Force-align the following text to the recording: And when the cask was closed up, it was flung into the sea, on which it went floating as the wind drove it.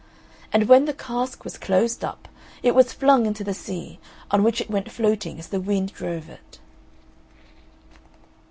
And 0.51 0.67
when 0.67 0.85
the 0.85 0.95
cask 0.95 1.43
was 1.43 1.59
closed 1.59 2.03
up, 2.03 2.27
it 2.63 2.73
was 2.73 2.91
flung 2.91 3.27
into 3.27 3.43
the 3.43 3.53
sea, 3.53 3.99
on 4.31 4.41
which 4.41 4.59
it 4.59 4.67
went 4.67 4.89
floating 4.89 5.37
as 5.37 5.49
the 5.49 5.61
wind 5.61 5.93
drove 5.93 6.27
it. 6.27 6.57